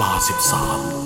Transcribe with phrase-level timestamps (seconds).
[0.00, 1.05] ลาสิบสาม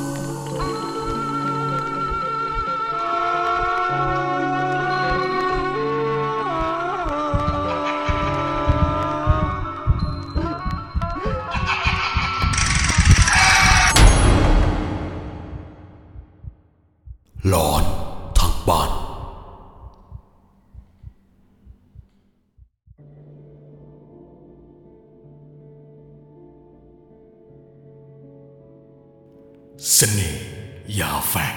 [30.99, 31.57] ยาแฝง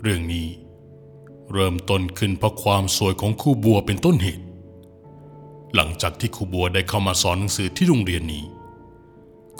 [0.00, 0.48] เรื่องนี้
[1.52, 4.44] เริ่มต้นขึ้นเพราะความสวยของครูบัวเป็นต้นเหตุ
[5.74, 8.44] หลังจากที่ครูบัวได้เข้ามาสอนหนังสือที่โรงเรียนนี้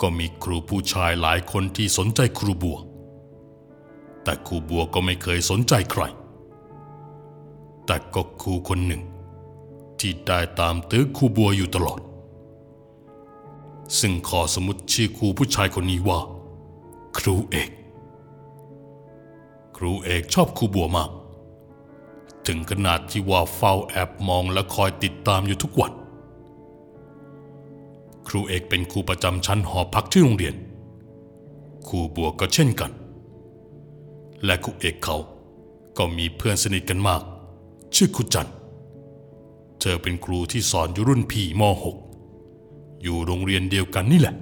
[0.01, 2.77] ก็มีครูผู้ชายหลายคนที่สนใจครูบัว
[4.23, 6.03] แต่ครูบัวก็ไม่เคยสนใจใคร
[7.85, 9.03] แต่ก็ครูคนหนึ่ง
[9.99, 11.99] ที่ได้ตามตื้อครูบัวอยู่ตลอด
[13.99, 16.19] ซึ่งขอสมมติชื่อครูผู้ชายคนนี้ว่า
[17.17, 17.69] ครูเอก
[19.77, 21.09] ครูเอกชอบครูบัวมาก
[22.47, 25.91] ถึงขนาดที่ว่าเฝ้าแอบมองและคอยติดตามอยู่ทุกวัน
[28.27, 30.55] ครูเอกเป็นครูประจำชั้นหอพักที่โรงเรียน
[31.87, 32.91] ครูบัวก็เช่นกัน
[34.45, 35.17] และครูเอกเขา
[35.97, 37.21] ก็มีเพื่อนสนิทกันมาก
[37.95, 38.49] ชื่อครูจัน
[39.79, 42.06] เธอเป็นครูที่สอนอยู่รุ่นพี่ม .6
[43.03, 44.35] อยู่โรงเรียนเดียวกันนี่แหละ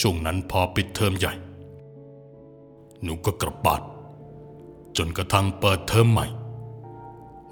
[0.00, 1.32] ช่วงนั้นพอปิดเทอมใหญ่
[3.02, 3.82] หนูก็กลับบ้าน
[4.96, 6.26] จนกระทั่งเปิดเทอมใหม่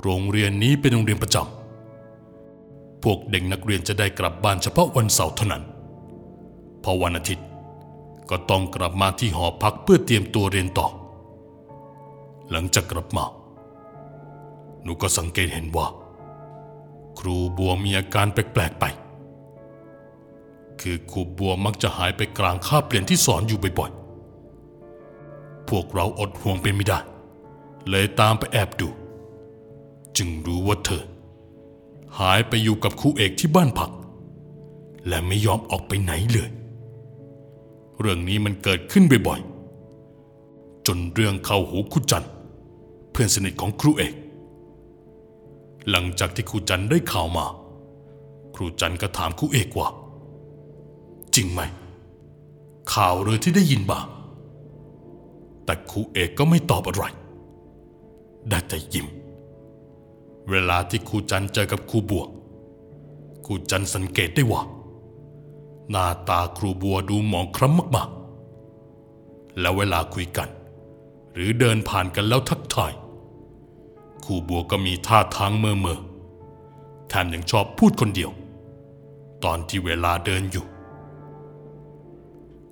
[0.03, 5.65] โรงเรียนนี้เป็นโรงเรียนประจำ พวกเด็กนักเรียนจะได้กลับบ้านเฉพาะวันเสาร์เท่านั้น
[6.85, 7.47] พอวันอาทิตย์
[8.31, 10.89] ก็ต้องกลับมาที่หอพักเพื่อเตรียมตัวเรียนต่อ
[12.51, 13.25] หลังจากกลับมา
[14.83, 15.87] หนูก็สังเกตเห็นว่า
[17.19, 18.85] ครูบัวมีอาการแปลกๆไป
[20.81, 26.99] คือครูบัวมักจะหายไปกลางคาบเรียนที่สอนอยู่บ่อยๆ พวกเราอดห่วงเป็นไม่ได้
[27.89, 28.89] เลยตามไปแอบดู
[30.17, 31.05] จึงรู้ว่าเธอ
[32.19, 33.91] หายไปอยู่กับครูเอกที่บ้านพัก
[35.09, 36.51] และไม่ยอมออกไปไหนเลย
[38.01, 42.27] เรื่องนี้มันเกิดขึ้นบ่อยๆ จนเรื่องเข้าหูครูจัน
[43.11, 44.15] เพื่อนสนิทของครูเอก
[45.91, 47.47] หลังจากที่ครูจันได้ข่าวมา
[48.55, 49.89] ครูจันก็ถามครูเอกว่า
[51.37, 51.61] จริงไหม
[52.93, 54.01] ข่าวเรือที่ได้ยินมา
[55.65, 57.05] แต่ครูเอกก็ไม่ตอบอะไร
[58.49, 59.07] ได้แต่ยิ้ม
[60.51, 62.25] เวลาที่ครูจันเจอกับครูบัว
[63.47, 64.63] ครูจันสังเกตได้ว่า
[65.91, 70.49] หน้าตาครูบัวดูหมองคล้ำมากๆ แล้วเวลาคุยกัน
[71.35, 72.93] หรือเดินผ่านกันแล้วทักทาย
[74.25, 78.31] ครูบัวก็มีท่าทางเมื่อเมื่อๆแถมยังชอบพูดคนเดียว
[79.45, 80.67] ตอนที่เวลาเดินอยู่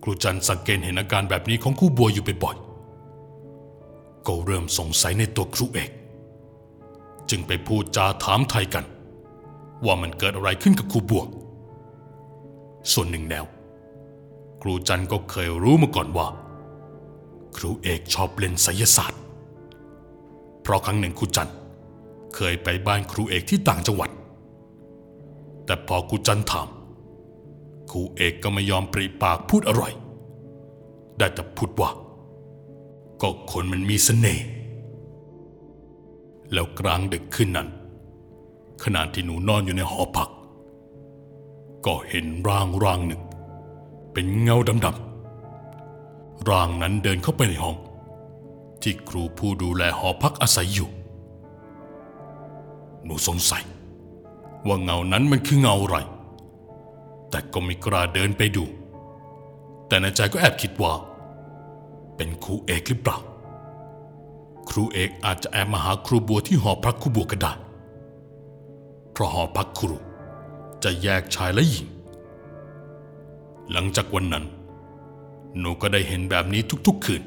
[0.06, 5.90] ครูจันสังเกตเห็นอาการแบบนี้ของครูบัวอยู่บ่อยๆ ก็เริ่มสงสัยในตัวครูเอก
[7.30, 8.84] จึงไปพูดจาถามไทยกัน
[9.84, 11.22] ว่ามันเกิดอะไรขึ้นกับครูบัว
[12.92, 13.44] ส่วนหนึ่งแนว
[14.62, 16.26] ครูจันก็เคยรู้มาก่อนว่า
[17.56, 19.20] ครูเอกชอบเล่นไสยศาสตร์
[20.62, 21.50] เพราะครั้งหนึ่งครูจัน
[22.34, 24.10] เคยไปบ้านครูเอกที่ต่างจังหวัด
[25.64, 26.68] แต่พอครูจันถาม
[27.96, 29.92] ครูเอกก็ไม่ยอมปริปากพูดอร่อย
[31.18, 31.90] ได้แต่พูดว่า
[33.22, 34.44] ก็คนมันมีเสน่ห์
[36.52, 37.68] แล้วกลางดึกขึ้นนั้น
[38.82, 40.30] ขณะที่หนูนอนอยู่ในหอพัก
[41.86, 43.22] ก็เห็นร่างร่างหนึ่ง
[44.12, 47.76] เป็นเงาดำๆร่างนั้นเดินเข้าไปในห้อง
[48.82, 50.88] ที่ครูผู้ดูแลหอพักอาศัยอยู่
[53.04, 53.64] หนูสงสัย
[54.66, 55.98] ว่าเงานั้นมันคือเงาอะไร
[57.34, 58.64] แต่ก็ไม่กล้าเดินไปดู
[59.88, 60.92] แต่ในใจก็แอบคิดว่า
[62.16, 63.18] เป็นครูเอกหรือเปล่า
[64.68, 67.52] ครูเอกอาจจะแอบมาหาครูบัวที่หอพักครูบัวก็ได้
[69.12, 69.96] เพราะหอพักครู
[70.84, 71.86] จะแยกชายและหญิง
[73.70, 74.44] หลังจากวันนั้น
[75.58, 77.22] หนูก็ได้เห็นแบบนี้ทุกๆคืน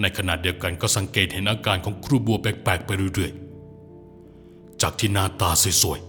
[0.00, 5.50] ในขณะเดียวกันก็สังเกตเห็นอาการของครูบัวแปลกๆไปเรื่อยๆ จากที่หน้าตา
[5.82, 6.00] สวย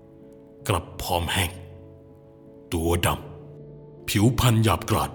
[0.00, 1.50] ๆ กลับผอมแห้ง
[2.74, 5.10] ตัวดำ ผิวพรรณหยาบกร้าน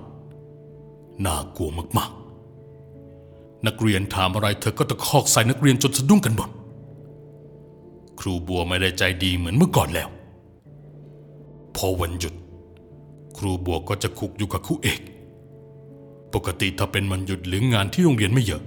[1.26, 6.50] น่ากลัวมากๆ นักเรียนถามอะไรเธอก็ตะคอกใส่นักเรียนจนสะดุ้งกันหมด
[8.20, 10.10] ครูบัวไม่ได้ใจดีเหมือนเมื่อก่อนแล้ว
[11.76, 12.34] พอวันหยุด
[13.38, 15.00] ครูบัวก็จะคุกอยู่กับครูเอก
[16.34, 18.64] ปกติถ้าเป็นวันหยุดหรืองานที่โรงเรียนไม่เยอะ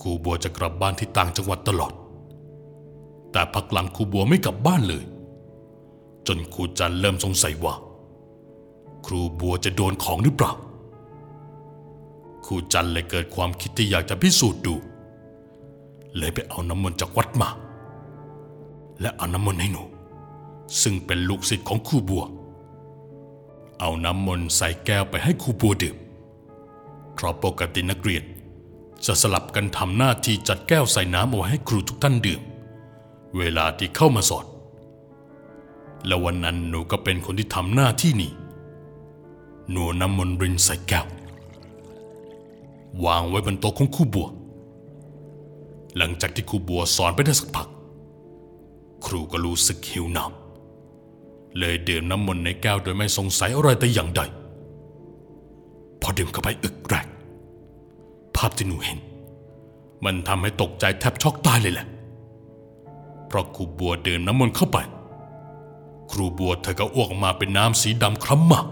[0.00, 1.92] ครูบัวจะกลับบ้านที่ต่างจังหวัดตลอด
[3.32, 5.04] แต่พักหลังครูบัวไม่กลับบ้านเลย
[6.26, 7.74] จนครูจันเริ่มสงสัยว่า
[9.06, 10.52] ครูบัวจะโดนของหรือเปล่า
[12.46, 14.74] ครูจันเลยเกิดความคิดที่อยากจะพิสูจน์ดู
[16.16, 17.48] เลยไปเอาน้ำมนต์จากวัดมา
[19.00, 19.82] และเอาน้ำมนต์ให้หนู
[20.82, 22.24] ซึ่งเป็นลูกศิษย์ของครูบัว
[23.80, 25.96] เอาน้ำมนต์ใส่แก้วไปให้ครูบัวดื่ม
[27.14, 28.24] เพราะปกตินักเรียน
[29.06, 32.42] จะสลับกันทำหน้าที่จัดแก้วใส่น้ำเอาไว้ให้ครูทุกท่านดื่ม
[33.38, 34.46] เวลาที่เข้ามาสอน
[36.06, 38.32] และวันนั้นหนูก็เป็นคนที่ทำหน้าที่นี้
[39.70, 41.06] หนูนำมนต์รินใส่แก้ว
[43.04, 44.28] วางไว้บนโต๊ะของครูบัว
[45.96, 47.68] หลังจากที่ครูบัวสอนไปได้สักพัก
[49.06, 54.22] ครูก็รู้สึกหิวน้ำเลยดื่มน้ำมนต์ในแก้วโดยไม่สงสัยอะไรแต่อย่างใด
[56.00, 57.06] พอดื่มเข้าไปอึกแรก
[58.36, 58.98] ภาพที่หนูเห็น
[60.04, 61.86] มันทำให้ตกใจแทบช็อกตายเลยแหละ
[63.26, 64.78] เพราะครูบัวดื่มน้ำมนต์เข้าไป
[66.10, 68.66] ครูบัวเธอก็อ้วกมาเป็นน้ำสีดำคล้ำมาก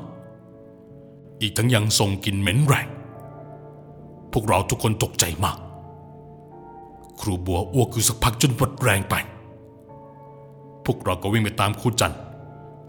[1.41, 2.89] อีกทั้งยังส่งกลิ่นเหม็นแรง
[4.33, 5.59] พวกเราทุกคนตกใจมาก
[7.21, 9.15] ครูบัวอ้วกอยู่สักพักจนหมดแรงไป
[10.85, 12.21] พวกเราก็วิ่งไปตามครูจันทร์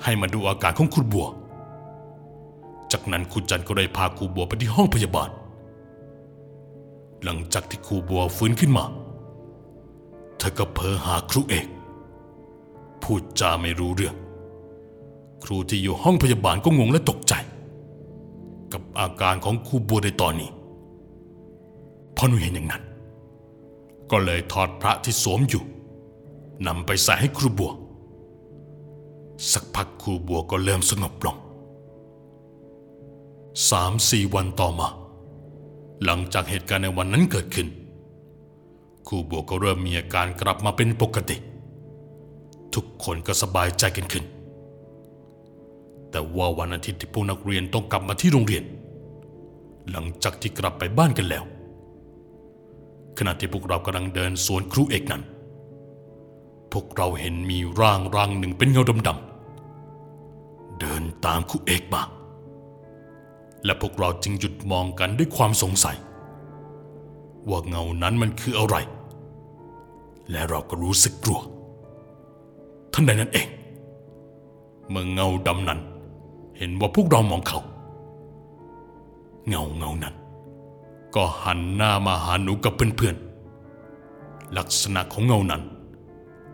[0.03, 1.27] ให้มาดูอาการของครูบัว
[2.91, 5.29] จากนั้นครูจันทร์ก็ได้พาครูบัวไปที่ห้องพยาบาล
[7.23, 8.85] หลังจากที่ครูบัวฟื้นขึ้นมา
[10.37, 11.67] เธอก็เพ้อหาครูเอก
[13.03, 14.15] พูดจาไม่รู้เรื่อง
[15.43, 17.33] ครูที่อยู่ห้องพยาบาลก็งงและตกใจ
[18.73, 20.49] กับอาการของครูบัวในตอนนี้
[22.15, 22.83] พอหนูเห็นอย่างนั้น
[24.11, 25.63] ก็เลยถอดพระที่สวมอยู่
[26.67, 27.71] นำไปใส่ให้ครูบัว
[29.51, 31.37] สักพักครูบัวก็เริ่มสงบลง
[33.69, 34.87] สามสี่วันต่อมา
[36.03, 37.67] หลังจากเหตุการณ์ในวันนั้นเกิดขึ้น
[39.07, 41.37] ครูบัวก็เริ่มมีอาการกลับมาเป็นปกติ
[42.73, 44.25] ทุกคนก็สบายใจกันขึ้น
[46.15, 48.63] แต่ว่าวันอาทิตย์ที่พวกนักเรียนต้องกลับมาที่โรงเรียน
[49.91, 51.43] หลังจากที่กลับไปบ้านกันแล้ว
[53.17, 55.23] ขณะที่พวกเรากำลังเดินสวนครูเอกนั้น
[56.71, 62.01] พวกเราเห็นมีร่างร่างหนึ่งเป็นเงาดำๆเดินตามครูเอกมา
[63.65, 65.97] และพวกเราจึงหยุดมองกันด้วยความสงสัย
[67.49, 68.75] ว่าเงานั้นมันคืออะไร
[70.31, 71.39] และเราก็รู้สึกกลัว
[72.93, 73.47] ท่านใดนั้นเอง
[74.89, 75.81] เมื่อเงาดำนั้น
[76.57, 77.59] เห็นว่าพวกเรามองเขา
[79.47, 80.15] เงาเงานั้น
[81.15, 85.61] ก็หันหน้ามาหาหนูกับเพื่อนๆลักษณะของเงานั้น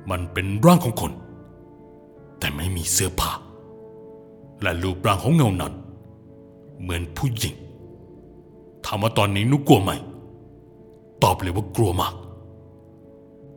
[0.10, 1.12] มันเป็นร่างของคน
[2.40, 3.32] แต่ไม่มีเสื้อผ้า
[4.62, 5.74] และรูปร่างของเงานั้น
[6.82, 7.56] เหมือนผู้หญิง
[8.86, 9.92] ถามว่าตอนนี้หนูกลัวไหม
[11.24, 12.14] ตอบเลยว่ากลัวมาก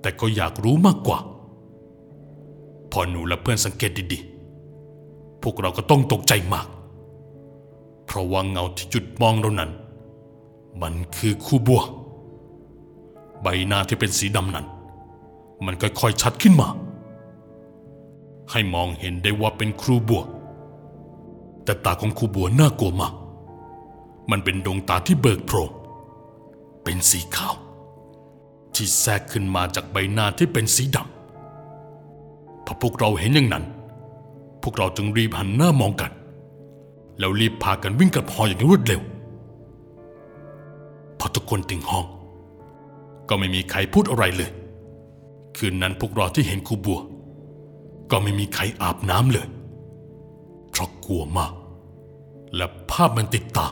[0.01, 1.19] แต่ก็อยากรู้มากกว่า
[2.93, 4.34] พอหนูและเพื่อนสังเกตดีๆ
[5.45, 6.67] พวกเราก็ต้องตกใจมาก
[8.07, 9.71] เพราะว่าเงาที่จุดมองเรานั้น
[10.83, 11.83] มันคือครูบัว
[13.43, 14.67] ใบหน้าที่เป็นสีดำนั้น
[15.65, 16.69] มันค่อยๆชัดขึ้นมา
[18.51, 20.23] ให้มองเห็นได้ว่าเป็นครูบัว
[21.65, 23.15] แต่ตาของครูบัวน่ากลัวมาก
[24.31, 25.71] มันเป็นดวงตาที่เบิกโพรง
[26.85, 27.55] เป็นสีขาว
[28.75, 33.65] ที่แทรกขึ้นมาจากใบหน้าที่เป็นสีดำพอพวกเราเห็นอย่างนั้น
[34.65, 36.13] พวกเราจึงรีบหันหน้ามองกัน
[37.19, 39.01] แล้วรีบพากันวิ่งกลับหออย่างรวดเร็ว
[41.19, 42.07] พอทุกคนถึงห้อง
[43.29, 44.51] ก็ไม่มีใครพูดอะไรเลย
[45.57, 47.01] คืนนั้นพวกเราที่เห็นครูบัว
[48.11, 49.49] ก็ไม่มีใครอาบน้ำเลย
[50.71, 51.53] เพราะกลัวมาก
[52.57, 53.67] และภาพมันติดตา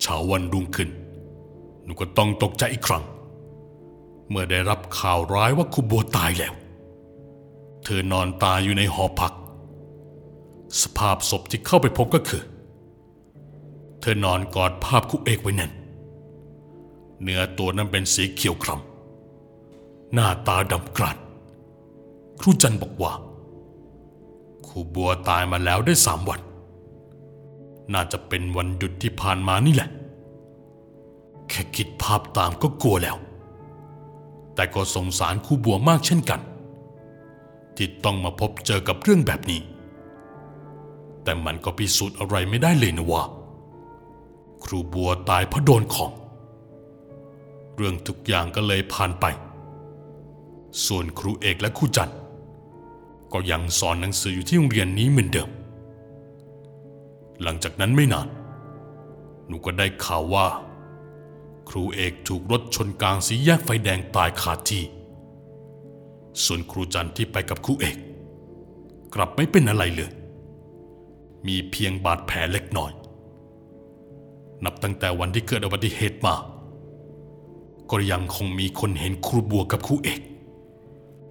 [0.00, 0.88] เช้าวันรุ่งขึ้น
[1.84, 3.04] หนูก็ต้องตกใจอีกครั้ง
[4.28, 6.54] เมื่อได้รับข่าวร้ายว่าครูบัวตายแล้ว
[7.88, 9.34] เธอนอนตายอยู่ในหอพัก
[10.82, 12.42] สภาพศพที่เข้าไปพบก็คือ
[14.00, 15.72] เธอนอนกอดภาพครูเอกไว้แน่น
[17.22, 21.18] เนื้อตัวนั้นเป็นสีเขียวคล้ำหน้าตาดำกรัน
[22.40, 23.12] ครูจันบอกว่า
[24.66, 26.40] ครูบัวตายมาแล้วได้สามวัน
[27.92, 29.88] น่าจะเป็นวันหยุดที่ผ่านมานี่แหละ
[31.48, 33.16] แค่คิดภาพตามก็กลัวแล้ว
[34.54, 36.42] แต่ก็สงสารครูบัวมากเช่นกัน
[37.76, 39.60] ที่ต้องมาพบเจอกับเรื่องแบบนี้
[41.22, 43.22] แต่มันก็พิสูจน์อะไรไม่ได้เลยนะว่า
[44.64, 46.12] ครูบัวตายเพราะโดนของ
[47.74, 49.24] เรื่องทุกอย่างก็เลยผ่านไป
[50.86, 52.18] ส่วนครูเอกและครูจันทร์
[53.32, 55.50] ก็ยังสอนหนังสืออยู่ที่โรงเรียนนี้เหมือนเดิม
[57.42, 58.28] หลังจากนั้นไม่นาน
[59.46, 60.46] หนูก็ได้ข่าวว่า
[61.68, 64.84] ครูเอกถูกรถชนกลางสีแยกไฟแดงตายคาดที่
[66.44, 67.96] ส่วนครูจันที่ไปกับครูเอก
[69.14, 70.10] กลับไม่เป็นอะไรเลย
[71.46, 72.92] มีเพียงบาดแผลเล็กน้อย
[74.64, 76.34] นับตั้งแต่วันที่เกิดอุบัติเหตุมา
[77.90, 80.20] ก็ยังคงมีคนเห็นครูบัวกับครูเอก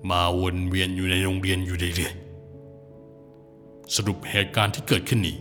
[0.09, 5.37] มาวนเวียนอยู่ในโรงเรียนอยู่เรื่อยๆสรุปเหตุการณ์ที่เกิดขึ้นนี้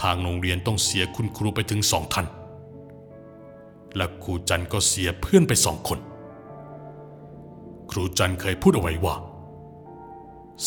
[0.00, 2.26] ทางโรงเรียนต้องเสียคุณครูไปถึงสองท่าน
[3.96, 5.98] และครูจันก็เสียเพื่อนไปสองคน
[7.90, 9.14] ครูจันเคยพูดเอาไว้ว่า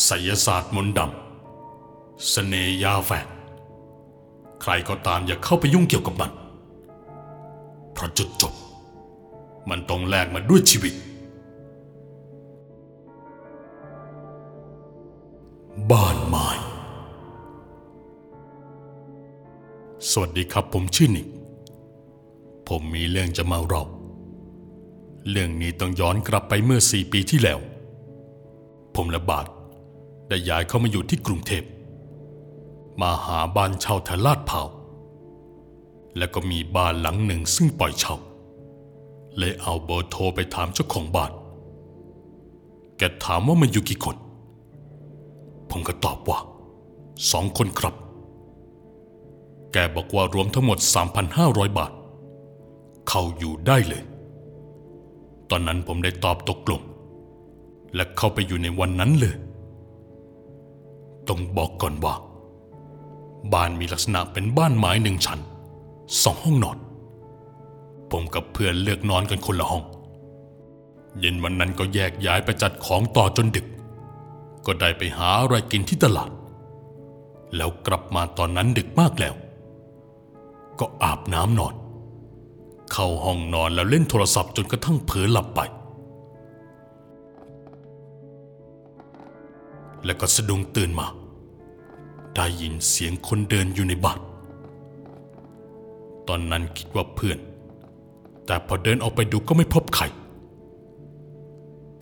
[0.04, 3.26] ไสยศาสตร์มนต์ดำเสน่ยาแฝด
[4.62, 6.30] ใครก็ตามอย่าเข้าไปยุ่งเกี่ยวกับมัน
[7.92, 8.54] เพราะจุดจบ
[9.70, 10.94] มันต้องแลกมาด้วยชีวิต
[15.90, 16.48] บ้านไม้
[20.10, 21.26] สวัสดีครับผมชื่อนิก
[22.68, 23.82] ผมมีเรื่องจะมาเล่า
[25.30, 27.60] เรื่องนี้ต้องย้อนกลับไปเมื่อสี่ปีที่แล้ว
[28.94, 29.46] ผมและบาท
[30.28, 31.64] ได้ย้ายเข้ามาอยู่ที่กรุงเทพ
[33.00, 34.62] มาหาบ้านเช่าแถวลาดพร้า
[36.18, 38.16] และก็มีบ้านหลังหนึ่งซึ่งปล่อยเช่า
[39.38, 41.32] เลยเอาเบอร์โทรไปถามเจ้าของบ้าน
[42.98, 44.16] แกถามว่ามันอยู่กี่คน
[45.70, 46.38] ผมก็ตอบว่า
[47.30, 47.94] สองคนครับ
[49.72, 50.78] แกบอกว่ารวมทั้งหมด
[51.28, 51.92] 3,500 บาท
[53.08, 54.02] เข้าอยู่ได้เลย
[55.50, 56.82] ตอนนั้นผมได้ตอบตกลง
[57.94, 59.36] และเข้าไปอยู่ในวันนั้นเลย
[61.28, 62.14] ต้องบอกก่อนว่า
[63.52, 65.40] บ้านมีลักษณะเป็นบ้านไม้หนึ่งชั้น
[66.22, 66.78] สองห้องนอน
[68.10, 69.84] ผมกับเพื่อนเลือกนอนกันคนละห้อง
[71.18, 73.66] เย็นวันนั้นก็แยกย้ายไปจัดของต่อจนดึก
[74.66, 76.30] ก็ได้ไปหาอะไรกินที่ตลาด
[77.56, 79.34] แล้วกลับมาตอนนั้นดึกมากแล้ว
[80.80, 81.74] ก็อาบน้ำนอน
[82.92, 85.60] เข้าห้องนอนแล้วเล่นโทรศัพท์จนกระทั่งเผลอหลับไป
[90.04, 91.06] แล้วก็สะดุ้งตื่นมา
[92.36, 94.18] ได้ยินเสียงคนเดินอยู่ในบ้าน
[96.28, 97.38] ตอนนั้นคิดว่าเพื่อน
[98.46, 100.04] แต่พอเดินออกไปดูก็ไม่พบใคร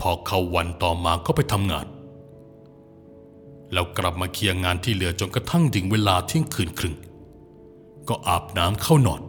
[0.01, 1.87] พอเข้าวันต่อมาก็ไปทำงาน
[3.73, 6.95] แล้วกลับมาเคลียร์งานที่เหลือจนกระทั่งถึงเวลาเที่ยงคืนครึ่ง
[8.09, 9.23] ก็อาบน้ำเข้านอน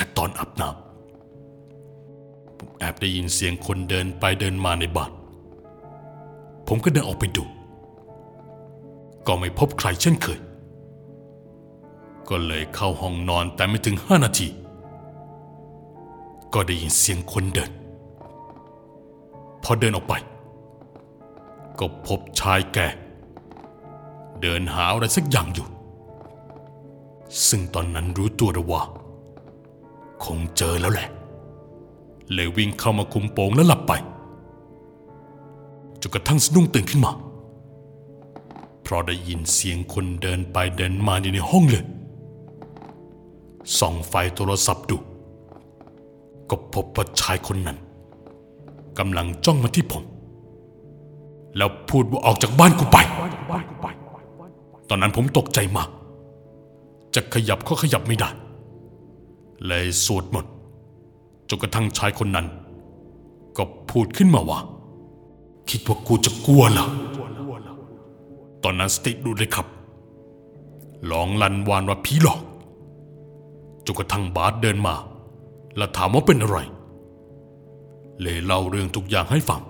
[0.00, 5.10] แต่ตอนอาบน้ำผมแอบได้ยินเสียงคนเดินไปเดินมาในบ้าน
[6.66, 7.44] ผมก็เดินออกไปดู
[9.26, 10.40] ก็ไม่พบใครเช่นเคย
[12.28, 14.48] ก็เลยเข้าห้องนอนแต่ไม่ถึงห้านาที
[16.54, 17.70] ก็ได้ยินเสียงคนเดิน
[19.62, 20.14] พอเดินออกไป
[21.78, 22.88] ก็พบชายแก่
[24.40, 25.66] เดินหาอะไรสักอย่างอยู่
[27.48, 28.84] ซึ่งตอนนั้นรู้ตัวแล้วว่า
[30.24, 31.08] คงเจอแล้วแหละ
[32.32, 33.92] เลยวิ่งเข้ามาคุมโปงแล้วหลับไป
[36.00, 37.12] จนกระทั่งสะดุ้งตื่นขึ้นมา
[38.82, 41.84] เพราะได้ยินเสียงคนเดินไปเดินมาอยู่ในห้องเลย
[43.78, 44.96] ส่องไฟโทรศัพท์ดู
[46.50, 47.78] ก็พบว่าชายคนนั้น
[48.98, 50.02] กำลังจ้องมาที่ผม
[51.56, 52.98] แล้วพูดว่าออกจากบ้านกูไป
[54.88, 55.88] ตอนนั้นผมตกใจมาก
[57.14, 58.30] จะขยับก็ขยับไม่ได้
[59.66, 60.46] เลยสวดหมด
[61.48, 62.46] จนกระทั่งชายคนนั้น
[63.56, 64.60] ก็พูดขึ้นมาว่า
[65.70, 66.86] คิดว่ากูจะกลัวเหรอ
[68.62, 69.66] ตอนนั้นสติดูเลยครับ
[71.10, 72.40] ลองลันวานว่าผีหลอก
[73.84, 74.94] จนกระทั่งบาสเดินมา
[75.76, 76.58] แล้วถามว่าเป็นอะไร
[78.20, 79.60] เลยเล่าเรื่องทุกอย่างให้ฟัง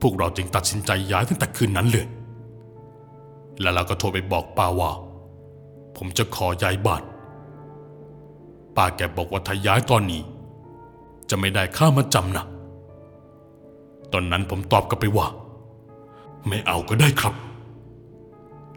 [0.00, 2.06] พวกเราจึงตัดสินใจย้ายตั้งแต่คืนนั้นเลย
[3.60, 4.90] แล้วเราก็โทรไปบอกป้าว่า
[5.96, 7.02] ผมจะขอย้ายบาน
[8.76, 10.22] ป้าแกบอกว่าถ้าย้ายตอนนี้
[11.30, 12.44] จะไม่ได้ค่ามาจำนะ
[14.12, 15.26] ตอนนั้นผมตอบกลับไปว่า
[16.48, 17.34] ไม่เอาก็ได้ครับ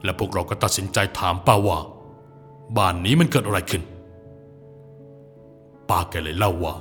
[0.03, 1.79] และพวกเราก็ตัดสินใจถามป้าว่า
[2.77, 3.83] บ้านนี้มันเกิดอะไรขึ้น
[5.89, 6.75] ป้าแกเลยเล่าว่า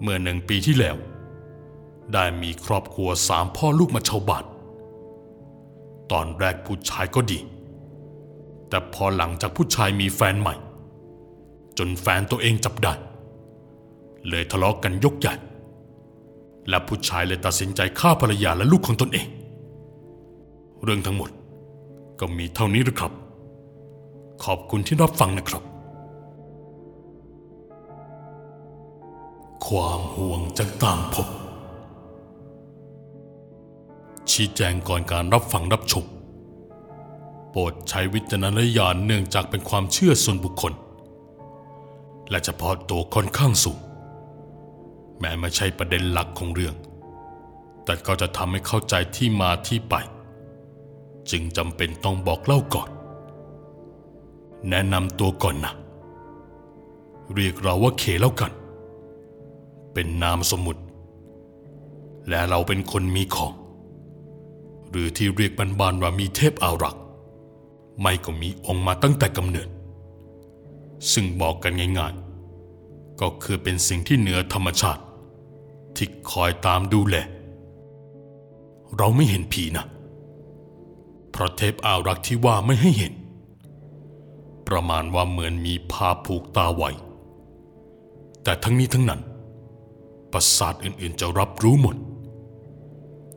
[0.00, 0.96] เมื่อหนึ่งปีที่แล้ว
[2.12, 4.44] ได้มีครอบครัวสามพ่อลูกมาเช่าบ้าน
[6.12, 7.38] ตอนแรกผู้ชายก็ดี
[8.68, 10.54] แต่พอหลังจากผู้ชายมีแฟนใหม่
[11.82, 12.92] จนแฟนตัวเองจับได้
[14.28, 15.34] เลยทะเลาะกกันยกใหญ่
[16.68, 19.26] และผู้ชายเลยตัดสินใจฆ่าภรรยาและลูกของตนเอง
[20.82, 21.30] เรื่องทั้งหมด
[22.20, 23.12] ก็มีเท่านี้หรือครับ
[24.44, 25.62] ขอบคุณที่รับฟังนะครับ
[29.66, 31.28] ความห่วงจากต่างภพ
[34.30, 36.04] ชี้แจงก่อนการรับฟังรับชม
[37.50, 40.72] โปรดใช้วิจารณญาณเนื่องจากเป็นความเชื่อส่วนบุคคล
[42.30, 43.78] และเฉพาะตัวค่อนข้างสูง
[45.20, 46.74] แม้ไม่ใช่ประเด็นหลักของเรื่อง
[47.84, 49.94] แต่ก็จะทำให้เข้าใจที่มาที่ไป
[51.30, 52.90] จึงจำเป็นต้องบอกเล่าก่อน
[54.70, 55.74] แนะนำตัวก่อนนะ
[57.34, 58.52] เรียกเราว่าเคแล้วกัน
[59.92, 60.82] เป็นนามสมมุติ
[62.28, 63.54] และเราเป็นคนมีของ
[64.90, 67.02] หรือที่เรียกบ้านว่ามีเทพอารักษ์
[68.00, 69.68] ไม่ก็มีองค์มาตั้งแต่กำเนิด
[71.12, 75.02] ซึ่งบอกกันง่ายๆ ก็คือเป็นสิ่งที่เหนือธรรมชาติ
[75.96, 77.16] ที่คอยตามดูแล
[78.96, 79.84] เราไม่เห็นผีนะ
[81.30, 83.12] เพราะเทพอารักษ์ที่ว่าไม่ให้เห็น
[84.68, 86.90] ประมาณว่าเหมือนมีผ้าผูกตาไว้
[88.42, 89.20] แต่ทั้งนี้ทั้งนั้น
[90.32, 91.96] ประสาทอื่นๆจะรับรู้หมด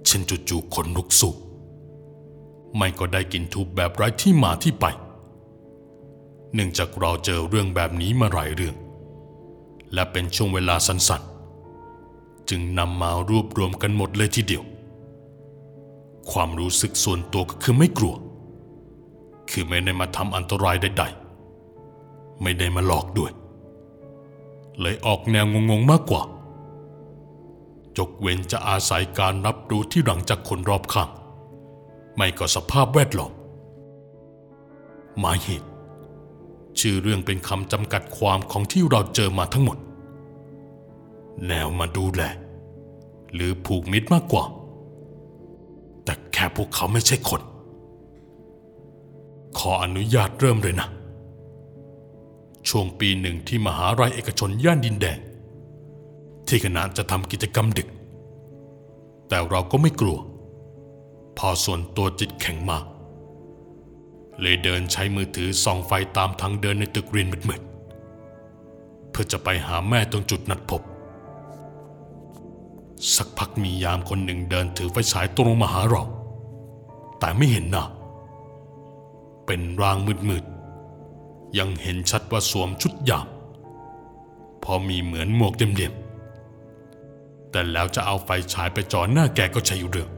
[0.06, 1.34] เช่นจู่ๆคนลุกสู้
[2.76, 4.86] ไม่ก็ได้กินทุบแบบไร้ที่มาที่ไป
[6.54, 8.76] เนื่องจากเราเจอเรื่องแบบนี้มาหลายเรื่อง
[9.94, 14.64] และเป็นช่วงเวลาสั้นๆ จึงนำมารวบรวมกันหมดเลยทีเดียว
[16.32, 18.16] ความรู้สึกส่วนตัวก็คือไม่กลัว
[19.50, 23.32] คือไม่ได้มาทำอันตรายใดๆ ไม่ได้มาหลอกด้วย
[24.80, 26.24] เลยออกแนวงงๆมากกว่า
[27.98, 31.10] จกเว้นจะอาศัยการรับรู้ที่หลังจากคนรอบข้าง
[32.16, 33.32] ไม่ก็สภาพแวดล้อม
[35.20, 35.73] หมายเหตุ
[36.80, 39.78] ชื่อเรื่องเป็นคำจำกัดความของที่เราเจอมาทั้งหมด
[41.48, 42.22] แนวมาดูแล
[43.34, 44.46] หรือผูกมิตรมากกว่า
[46.04, 47.42] แต่แค่พวกเขาไม่ใช่คน
[49.58, 50.88] ขออนุญาตเริ่มเลยนะ
[52.70, 55.20] ช่วงปีหนึ่งที่มหาลัยเอกชนย่านดินแดง
[56.48, 57.90] ที่คณะจะทำกิจกรรมดึก
[59.28, 60.18] แต่เราก็ไม่กลัว
[61.38, 62.86] พอส่วนตัวจิตแข็งมาก
[64.42, 70.82] เลยเดินใช้มือถือส่องไฟตามทางเดินในตึกเรียนมืดๆเพื่อจะไปหาแม่ตรงจุดนัดพบ
[73.16, 76.04] สักพักมียามคนหนึ่งเดินถือไฟฉายตรงมาหาเรา
[77.20, 77.86] แต่ไม่เห็นหน้า
[79.46, 79.98] เป็นร่าง
[80.30, 83.28] มืดๆยังเห็นชัดว่าสวมชุดยาม
[84.64, 90.10] พอมีเหมือนหมวกเดียมๆแต่แล้วจะเอาไฟฉายไปจ่อหน้าแกก็ใช่เรื่อง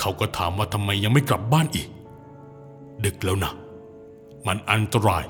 [0.00, 1.88] เขาก็ถามว่าทำไมยังไม่กลับบ้านอีก
[3.04, 3.52] ดึกแล้วนะ
[4.46, 5.24] มันอันตราย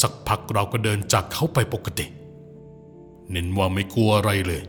[0.00, 2.06] สักพักเราก็เดินจากเขาไปปกติ
[3.30, 4.62] เน้นว่าไม่กลัวอะไรเลย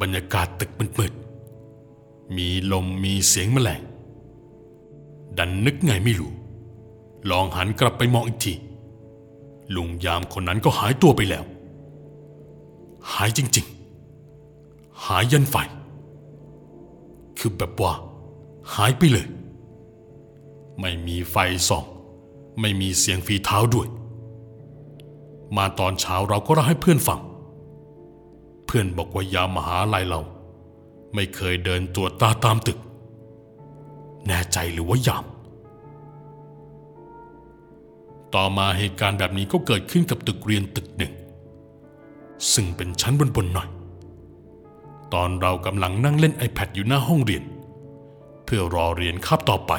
[0.00, 3.82] บรรยากาศตึกมืดๆมีลมมีเสียงแมลง
[5.38, 6.32] ดันนึกไงไม่รู้
[7.30, 8.54] ลองหันกลับไปมองอีกที
[9.74, 11.44] ลุงยามคนนั้นก็หายตัวไปแล้ว
[13.12, 15.56] หายจริงๆ หายยันไฟ
[17.38, 17.92] คือแบบว่า
[18.74, 19.26] หายไปเลย
[20.80, 21.36] ไม่มีไฟ
[21.68, 21.84] ส่อง
[22.60, 23.88] ไม่มีเสียงฝีเท้าด้วย
[25.56, 27.20] มาตอนเช้าเราก็เล่าให้เพื่อนฟัง
[28.66, 30.20] เพื่อนบอกว่ายามมหาลัยเรา
[31.14, 32.78] ไม่เคยเดินตรวจตาตามตึก
[34.26, 35.24] แน่ใจหรือว่ายาม
[38.34, 41.12] ต่อมาเหตุการณ์แบบนี้ก็เกิดขึ้นกับตึกเรียนตึกหนึ่ง
[42.52, 43.68] ซึ่งเป็นชั้นบนๆหน่อย
[45.14, 47.42] ตอนเรากำลังนั่งเล่น iPad อยู่หน้าห้องเรียน
[48.44, 49.72] เพื่อรอเรียนคาบต่อไป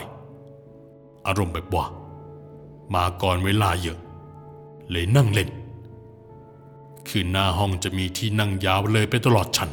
[1.27, 1.85] อารมณ์แบบว่า
[2.95, 3.99] มาก่อนเวลาเยอะ
[4.91, 5.49] เลยนั่งเล่น
[7.09, 9.69] คือหน้าห้องจะมีที่นั่งยาวเลยไปตลอดชั้น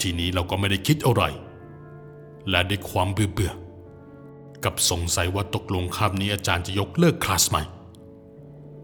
[0.00, 1.22] ทีนี้เราก็ไม่ได้คิดอะไร
[2.50, 7.62] และได้ความเบื่อเบื่อๆกับสงสัยว่าตกลงคาบนี้อาจารย์จะยกเลิกคลาสใหม่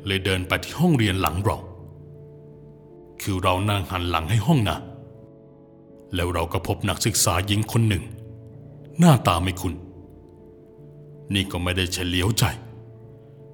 [0.06, 1.58] เลยเดินไปที่ห้องเรียนหลังเรา
[3.22, 4.78] คือเรานั่งหันหลังให้ห้องนะ
[6.14, 8.04] แล้วเราก็พบนักศึกษาหญิงคนหนึ่ง
[8.98, 9.74] หน้าตาไม่คุ้น
[11.34, 12.44] นี่ก็ไม่ได้เฉลียวใจ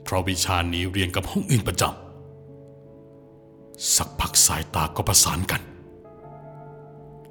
[0.03, 5.63] เพราะวิชานี้เรียนกับห้องอื่นประจำสักพักสายตาก็ประสานกัน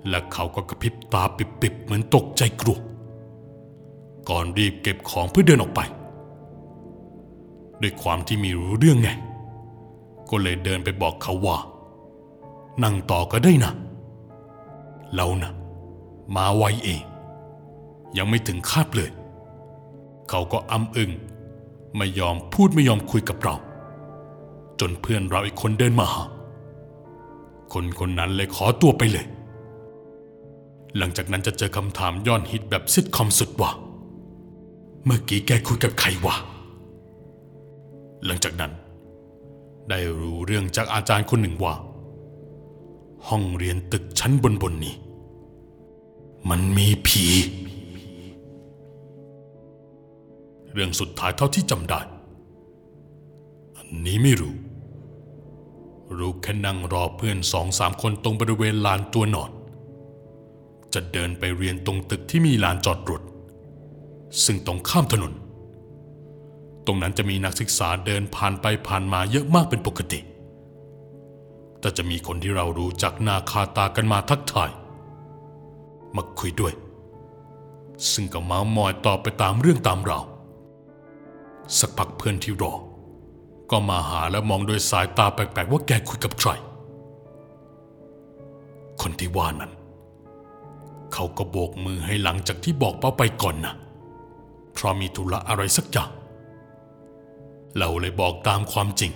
[0.10, 2.78] และเขาก็กระพริบตาปิบๆเหมือนตกใจกลัว
[4.30, 5.82] ก่อนรีบเก็บของเพื่อเดินออกไป
[7.82, 9.10] ด้วยความที่มีรู้เรื่องไง
[10.30, 11.58] ก็เลยเดินไปบอกเขาว่า
[12.84, 13.74] นั่งต่อก็ได้นะ
[15.16, 15.52] เรานะ
[16.36, 17.02] มาไวเอง
[18.18, 19.10] ยังไม่ถึงคาบเลย
[20.32, 21.12] เขาก็อ้ำอึง
[21.98, 23.56] ไม่ยอมพูดไม่ยอมคุยกับเรา
[24.80, 26.24] จนเพื่อนเราอีกคนเดินมาหา
[27.74, 29.26] คนคนนั้นเลยขอตัวไปเลย
[30.98, 33.72] หลังจากนั้นจะเจอคำถามย้อนฮิตแบบซิทคอมสุดว่า
[35.06, 36.36] เมื่อกี้แกคุยกับใครวะ
[38.26, 38.72] หลังจากนั้น
[39.90, 41.74] ได้รู้เรื่องจากอาจารย์คนหนึ่งว่า
[43.28, 44.96] ห้องเรียนตึกชั้นบนบนนี้
[46.50, 47.26] มันมีผี
[50.74, 52.00] เรื่องสุดท้ายเท่าที่จำได้
[53.78, 54.56] อันนี้ไม่รู้
[56.18, 59.52] รู้แค่นั่งรอเพื่อนสองสามคนตรงบริเวณลานตัวนอน
[60.94, 63.22] จะเดินไปเรียนตรงตึกที่มีลานจอดรถ
[64.46, 65.34] ซึ่งตรงข้ามถนน
[66.86, 70.20] ตรงนั้นจะมีนักศึกษาเดินผ่านไปผ่านมาเยอะมากเป็นปกติ
[71.80, 74.70] แต่จะมีคนที่เรารู้จักหน้าคาตากันมาทักทาย
[76.16, 76.74] มาคุยด้วย
[78.12, 80.26] ซึ่งก็มามอยตอบไปตามเรื่องตามราว
[81.80, 82.74] สักพักเพื่อนที่รอ
[83.72, 86.50] ก็มาหาและมองโดยสายตาแปลกๆว่าแกคุยกับใคร
[89.02, 89.72] คนที่ว่านั้น
[91.14, 93.74] เขาก็โบกมือให้หลังจากที่บอกป้าไปก่อนนะ
[94.74, 96.10] เพราะมีธุระอะไรสักอย่าง
[97.78, 99.12] เราเลยบอกตามความจริง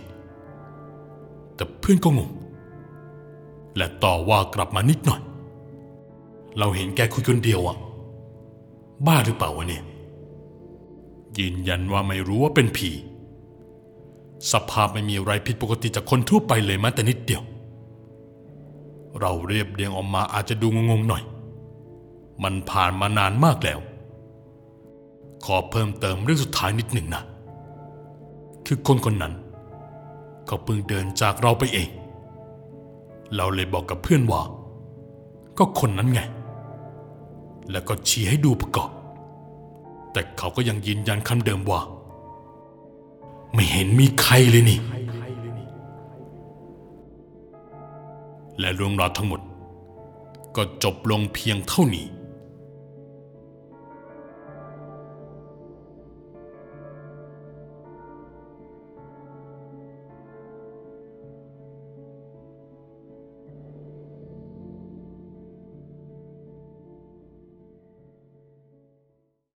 [1.55, 2.31] แต่เพื่อนก็งง
[3.77, 5.21] และต่อว่ากลับมานิดหน่อย
[6.58, 7.77] เราเห็นแกคุยคนเดียวอะ
[9.08, 9.84] บ้าหรือเปล่าวะเนี่ย
[11.39, 12.91] ยืนยันว่าไม่รู้ว่าเป็นผี
[14.51, 17.43] สภาพไม่มีอะไรผิดปกติจากคนทั่วไปเลยแม้แต่นิดเดียว
[19.19, 21.23] เราเรียบเรียงออกมาอาจจะดูงงๆหน่อย
[22.43, 23.79] มันผ่านมานานมากแล้ว
[25.45, 27.23] ขอเพิ่มเติมเรื่องสุดท้ายนิดหนึ่งนะ
[28.65, 29.33] คือคนคนนั้น
[30.45, 31.89] เขาเพิ่งเดินจากเราไปเอง
[33.35, 34.41] เราเลยบอกกับเพื่อนว่า
[35.57, 36.21] ก็คนนั้นไง
[37.71, 38.89] แล้วก็ชี้ให้ดูประกอบ
[40.15, 41.82] แต่เขาก็ยังยืนยันคำเดิมว่า
[43.54, 44.80] ไม่เห็นมีใครเลยนี่
[48.60, 49.41] และเรื่องราวทั้งหมด
[50.56, 52.06] ก็จบลงเพียงเท่านี้